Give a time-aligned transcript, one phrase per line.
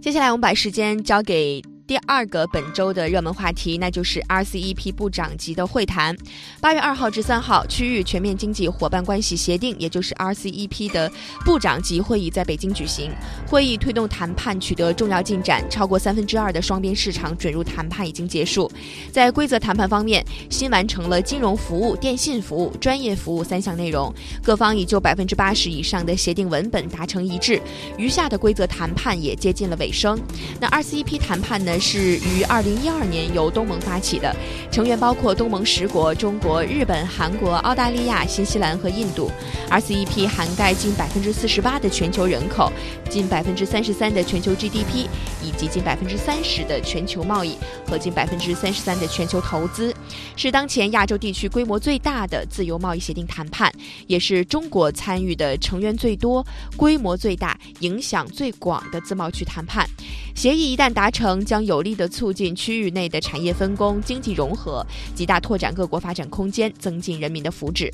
[0.00, 1.62] 接下来我们把时间交给。
[1.86, 6.16] 第二个本周的热门话题，那就是 RCEP 部长级的会谈。
[6.60, 11.08] 八月二号至三号，区域全面经济伙伴关系协定，也就是 RCEP 的
[11.44, 13.12] 部长级会议在北京举行。
[13.46, 18.68] 会议推动谈判取得重要进展，超过三分之二的双边市场准入谈判已经结束。
[19.12, 24.12] 在规则谈判方面，新完成了金融服务、电信服务、专业服务三项内容，
[24.42, 27.62] 各方已就百分之八十以上的协定文本达成一致。
[27.96, 30.20] 余下的规则谈判也接近了尾声。
[30.58, 31.75] 那 RCEP 谈判呢？
[31.80, 34.34] 是于二零一二年由东盟发起的，
[34.70, 39.30] 成员包括东盟十国：中国、日本、韩国、澳大利亚、新西兰和印度。
[39.70, 42.72] RCEP 涵盖近百分之四十八的全球人口，
[43.10, 45.08] 近百分之三十三的全球 GDP，
[45.42, 47.56] 以及近百分之三十的全球贸易
[47.88, 49.92] 和近百分之三十三的全球投资，
[50.36, 53.72] 是当前亚洲地区规模最大的自由贸易协定谈判，
[54.06, 56.46] 也是中国参与的成员最多、
[56.76, 59.88] 规模最大、影响最广的自贸区谈判。
[60.34, 67.90] 协议一旦达成，将有力地促进区域内的产业分工、经济融合，极大拓展各国发展空间，增进人民的福祉。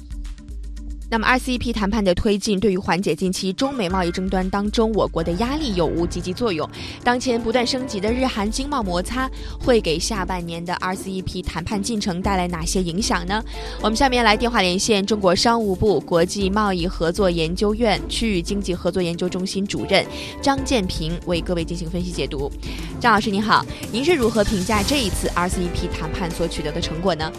[1.13, 6.67] 那么，RCEP 谈判的推进对于缓解近期中美贸易争端当中我国的压力有无积极作用？
[7.05, 13.45] 当前不断升级的日韩经贸摩擦会给下半年的 RCEP 谈判进程带来哪些影响呢？
[13.83, 20.03] 我们下面来电话连线中国商务部国际贸易合作研究院区域经济合作研究中心主任
[20.41, 22.51] 张建平，为各位进行分析解读。
[22.99, 27.31] 张老师您好，您是如何评价这一次 RCEP 谈判所取得的成果呢？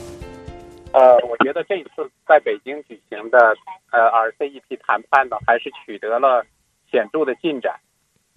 [0.94, 3.56] 呃，我觉得这一次在北京举行的
[3.92, 6.46] 呃 RCEP 谈判呢，还是取得了
[6.92, 7.80] 显著的进展。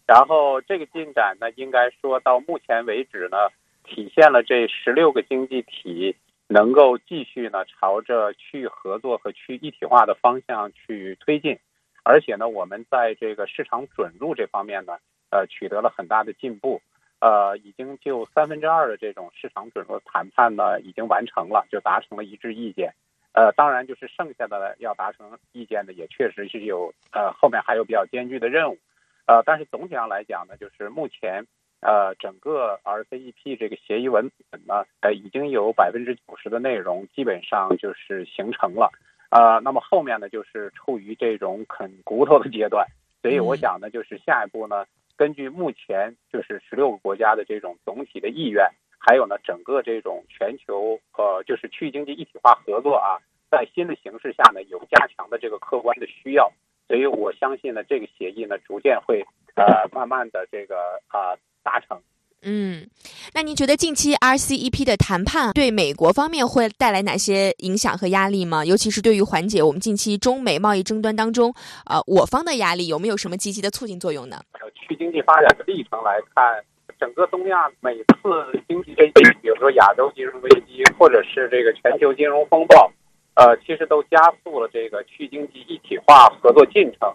[0.07, 3.37] 然后这个进展呢，应该说到目前为止呢，
[3.85, 6.17] 体现了这十六个经济体
[6.49, 11.59] 能够继续呢朝着区域合作和区域一体化的方向去推进。
[12.03, 14.97] 而且呢，我们在这个市场准入这方面呢，
[15.29, 16.81] 呃，取得了很大的进步。
[17.19, 22.93] 呃，已经就三分之二的这种市场准入谈判呢，已经完成了，就达成了一致意见。
[23.33, 28.79] 呃，当然就是剩下的要达成意见的，也确实是有呃后面还有比较艰巨的任务。
[29.27, 31.45] 呃，但是总体上来讲呢，就是目前
[31.81, 38.91] 呃整个 RCEP 这个协议文本呢，呃已经有百分之九十的内容基本上就是形成了。
[39.31, 42.87] 呃，那么后面呢，就是处于这种啃骨头的阶段。
[43.21, 44.85] 所以我想呢，就是下一步呢。
[45.17, 48.69] 根据目前就是十六个国家的这种总体的意愿，
[48.99, 53.17] 还有呢整个这种全球呃就是区域经济一体化合作啊，
[53.51, 56.53] 在新的形势下呢有加强的这个客观的需要，
[56.87, 59.25] 所以我相信呢这个协议呢逐渐会
[59.55, 61.99] 呃慢慢的这个啊达成。
[62.43, 62.87] 嗯，
[63.35, 68.65] 那您觉得近期 RCEP 的谈判对美国方面会带来哪些影响和压力吗？
[68.65, 71.53] 尤其是对于缓解我们近期中美贸易争端当中
[71.87, 74.41] 呃我方的压力，有没有什么积极的促进作用呢？
[74.75, 76.63] 区经济发展的历程来看，
[77.01, 82.89] 整个东亚每次经济危机，比如说亚洲金融危机，或者是这个全球金融风暴，
[83.35, 87.13] 呃，其实都加速了这个区经济一体化合作进程。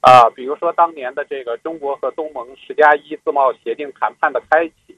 [0.00, 4.96] 啊，比如说当年的这个中国和东盟十加一自贸协定谈判的开启，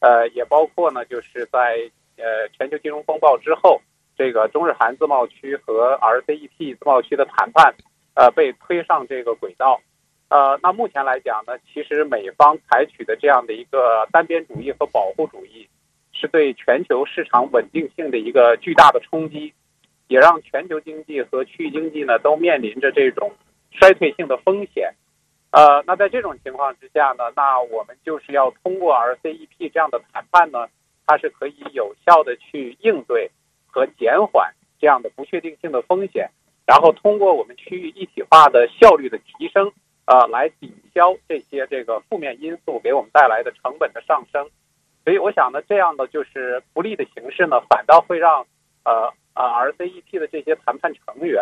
[0.00, 3.80] 呃，也包括呢，就是在呃全球金融风暴之后，
[4.16, 7.74] 这个中日韩自贸区和 RCEP 自贸区的谈判，
[8.14, 9.80] 呃，被推上这个轨道。
[10.28, 15.68] 呃，那目前来讲呢，其实美方采取的这样的一个单边主义和保护主义，
[16.12, 19.52] 是对全球市场稳定性的一个巨大的冲击，
[20.06, 23.32] 也让全球经济和区域经济呢都面临着这种
[23.74, 24.94] 衰退性的风险。
[25.50, 30.66] 呃，那在这种情况之下呢，那我们就是要通过 RCEP 这样的谈判呢，
[31.06, 33.30] 它是可以有效的去应对
[33.66, 36.30] 和减缓这样的不确定性的风险，
[36.66, 39.72] 然后通过我们区域一体化的效率的提升。
[40.06, 44.50] 呃，来抵消这些这个负面因素给我们带来的成本的上升，
[45.02, 48.46] 所以我想呢，这样的就是不利的形式呢，反倒会让
[48.84, 49.42] 呃呃
[49.72, 51.40] RCEP 的这些谈判成员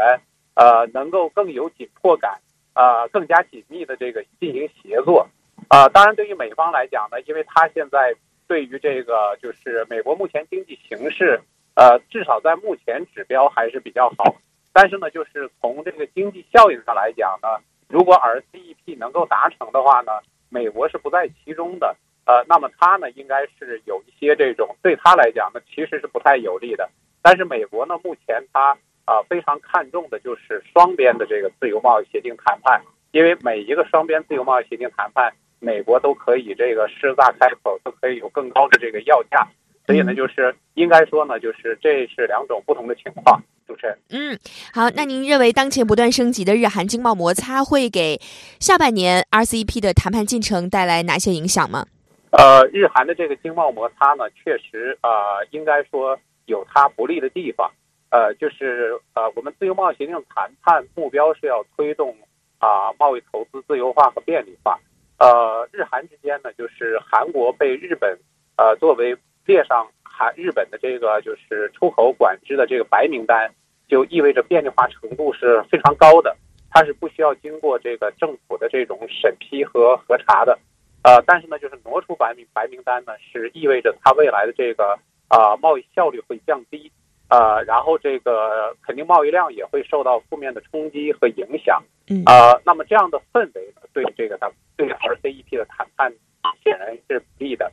[0.55, 2.41] 呃能够更有紧迫感，
[2.75, 5.27] 呃更加紧密的这个进行协作。
[5.69, 8.15] 啊，当然对于美方来讲呢，因为他现在
[8.47, 11.41] 对于这个就是美国目前经济形势，
[11.75, 14.35] 呃至少在目前指标还是比较好，
[14.73, 17.49] 但是呢，就是从这个经济效应上来讲呢。
[17.89, 20.13] 如果 RCEP 能够达成的话呢，
[20.49, 21.95] 美国是不在其中的，
[22.25, 26.89] 呃，那么它呢应该是有一些这种对他来讲呢其实是不太有利的。
[27.21, 28.75] 但是美国呢目前它
[29.13, 32.81] 啊非常看重的就是双边的这个自由贸易协定谈判，
[33.11, 39.47] 因为每一个双边自由贸易协定谈判，美国都可以这个狮子大开口，都可以有更高的这个要价。
[39.85, 43.43] 所以呢，就是应该说呢，就是这是两种不同的情况。
[43.67, 44.39] 主持人，嗯，
[44.75, 48.21] 好，那您认为当前不断升级的日韩经贸摩擦会给
[48.59, 51.87] 下半年 RCEP 的谈判进程带来哪些影响吗？
[52.31, 57.71] 呃，日韩的这个经贸摩擦呢，确实啊、呃应该说有它不利的地方。
[58.13, 62.15] 呃，就是呃，我们自由贸易协定谈判目标是要推动
[62.59, 64.79] 啊、贸易投资自由化和便利化。
[65.19, 68.19] 呃，日韩之间呢，就是韩国被日本
[68.57, 69.17] 呃作为
[69.47, 73.51] 列上韩日本的这个就是出口管制的这个白名单，
[73.89, 76.37] 就意味着便利化程度是非常高的，
[76.71, 80.59] 它是不需要经过这个政府的这种审批和核查的。
[81.03, 84.99] 呃，但是呢，就是挪出白名白名单呢，是意味着它未来的这个
[85.29, 86.93] 啊、贸易效率会降低，
[87.33, 91.83] 呃，然后这个肯定贸易量也会受到负面的冲击和影响。
[92.11, 96.13] 嗯呃，那么这样的氛围呢，对这个的对 RCEP 的谈判
[96.63, 97.73] 显然是不利的。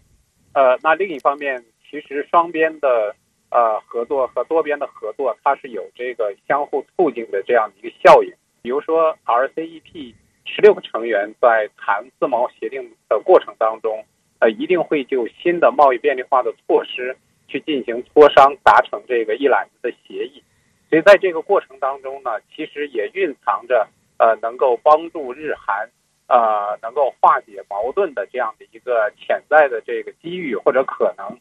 [0.53, 3.13] 呃，那另一方面，其实双边的
[3.51, 8.31] 呃合作和多边的合作，它是有这个相互促进的这样的一个效应。
[8.61, 10.13] 比如说 RCEP
[10.45, 14.05] 十六个成员在谈自贸协定的过程当中，
[14.39, 17.17] 呃，一定会就新的贸易便利化的措施
[17.49, 20.41] 去进行磋商，达成这个一揽子的协议。
[20.89, 23.85] 所以在这个过程当中呢，其实也蕴藏着
[24.17, 25.89] 呃能够帮助日韩
[26.27, 31.37] 呃能够化解矛盾的这样的一个潜在的这个机遇或者可能。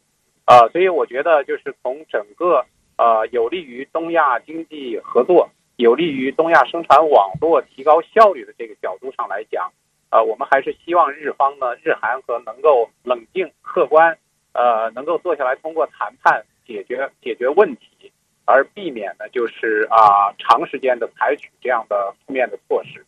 [0.47, 2.65] 呃，所以我觉得就是从整个
[2.97, 9.71] 呃有利于东亚经济合作、有利于东亚生产网络提高效率的这个角度上来讲，
[10.11, 14.19] 呃，我们还是希望日方呢，日韩和能够冷静客观，
[14.59, 18.11] 呃，能够坐下来通过谈判解决解决问题，
[18.45, 23.05] 而避免呢就是啊、长时间的采取这样的负面的措施。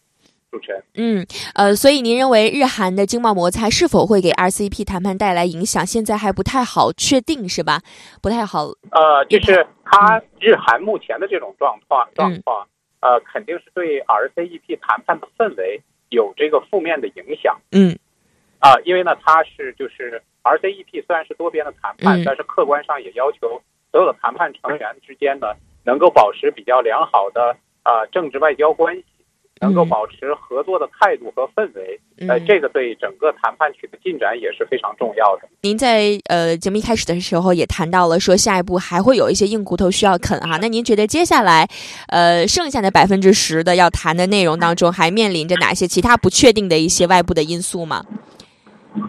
[0.52, 0.82] 主持人。
[0.94, 5.86] 嗯，呃，所以您认为日韩的经贸摩擦是否会给 RCEP 谈判带来影响？
[5.86, 7.80] 现在还不太好确定，是吧？
[8.20, 8.66] 不太好。
[8.90, 12.66] 呃，就是它日韩目前的这种状况状况，
[13.00, 17.96] 呃，肯定是对 RCEP 谈判的氛围有这个负面的影响嗯
[18.58, 23.60] 啊、因为呢，它是就是 RCEP 虽然是多边的谈判，嗯但是客观上也要求
[23.92, 25.48] 所有的谈判成员之间呢，
[25.84, 29.04] 能够保持比较良好的呃政治外交关系，
[29.60, 35.48] 能够嗯保持合作的态度和氛围，呃，嗯，这个对整个谈判取得进展也是非常重要的。
[35.62, 40.56] 您在呃节目一开始的时候也谈到了，说下一步还会有一些硬骨头需要啃啊。
[40.62, 41.68] 那您觉得接下来，
[42.08, 48.04] 呃，剩下的百分之十的要谈的内容当中，还面临着哪些其他不确定的一些外部的因素吗？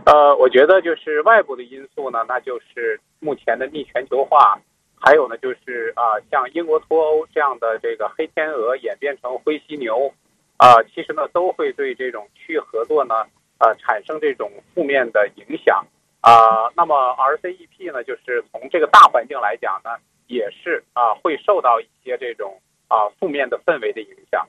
[0.05, 4.59] 呃，我觉得就是外部的因素呢，那就是目前的逆全球化，
[4.99, 10.11] 还有呢就是啊、像英国脱欧这样的这个黑天鹅演变成灰犀牛，
[10.57, 13.15] 啊、其实呢都会对这种区域合作呢，
[13.59, 15.85] 呃，产生这种负面的影响
[16.21, 19.89] 啊、那么 RCEP 呢，就是从这个大环境来讲呢，
[20.27, 24.47] 也是啊、会受到一些这种啊、负面的氛围的影响。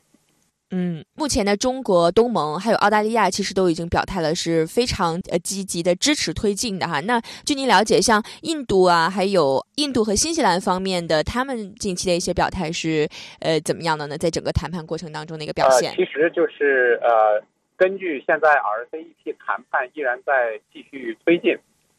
[0.75, 6.99] 嗯，目前呢中国、东盟还有澳大利亚，其实都已经表态了，是非常呃积极的支持推进的哈。
[7.01, 13.07] 那据您了解，像印度啊，还有印度和新西兰方面的，他们近期的一些表态是
[13.41, 14.17] 呃怎么样的呢？
[14.17, 15.97] 在整个谈判过程当中的一个表现呃，？
[15.97, 17.43] 其实就是呃，
[17.77, 21.55] 根据现在 RCEP 谈判依然在继续推进，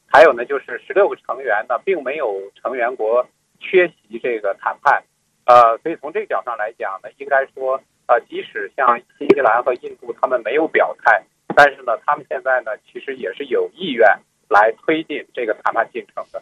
[0.07, 3.23] 还有呢，就是十六个成员呢，并没有成员国
[3.59, 5.03] 缺席这个谈判，
[5.45, 11.23] 呃，所以从这个角度上来讲呢，应该说，呃，即使像新西兰和印度他们没有表态，
[11.55, 14.07] 但是呢，他们现在呢，其实也是有意愿
[14.49, 16.41] 来推进这个谈判进程的。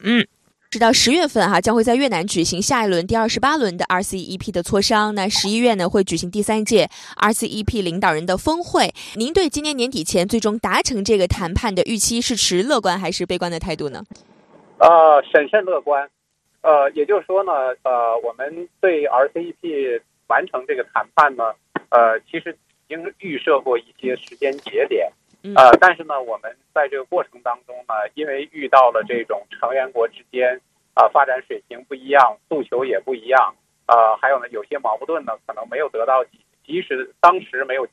[0.00, 0.26] 嗯。
[0.68, 5.14] 直到十月份哈、将会在越南举行下一轮第二十八轮的 RCEP 的磋商。
[5.14, 8.92] 那十一月呢，会举行第三届 RCEP 领导人的峰会。
[9.14, 14.02] 您对今年年底前最终达成这个谈判的预期是持乐观还是悲观的态度呢？
[14.78, 16.06] 呃，审慎乐观。
[16.62, 17.52] 呃，也就是说呢，
[17.84, 21.54] 呃，我们对 RCEP 完成这个谈判呢，
[21.90, 22.56] 呃，其实
[22.88, 25.10] 已经预设过一些时间节点。
[25.42, 30.60] 嗯呃，但是呢，我们在这个过程当中呢，因为遇到了这种成员国之间
[30.94, 33.54] 啊、发展水平不一样，诉求也不一样，
[33.86, 37.86] 呃，还有呢，有些矛盾呢可能没有得到及及时当时没有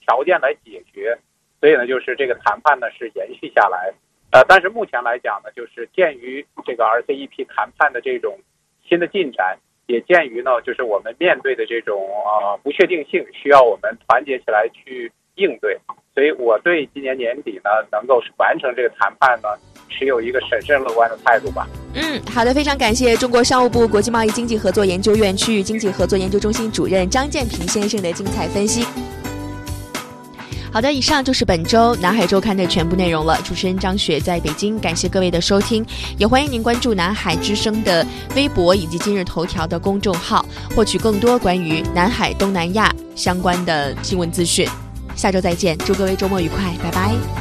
[0.00, 1.18] 条件来解决，
[1.58, 3.92] 所以呢，就是这个谈判呢是延续下来。
[4.30, 8.38] 呃，但是目前来讲呢，就是鉴于这个 RCEP 谈判的这种
[8.86, 15.78] 新的进展，也鉴于呢，就是我们面对的这种呃不确定性，需要我们团结起来去应对。
[16.14, 19.48] 所以我对今年年底呢能够完成这个谈判呢，
[19.88, 21.66] 持有一个审慎乐观的态度吧。
[21.94, 28.86] 嗯，好的，非常感谢中国商务部国际贸易经济合作研究院区域经济合作研究中心主任张建平先生的精彩分析。
[30.72, 33.40] 好的，以上就是本周南海周刊的全部内容了。
[33.42, 35.84] 主持人张雪在北京，感谢各位的收听，
[36.16, 44.66] 也欢迎您关注南海之声的微博以及今日头条的公众号，获取更多关于南海、东南亚相关的新闻资讯。
[45.16, 47.39] 下周再见，祝各位周末愉快，拜拜。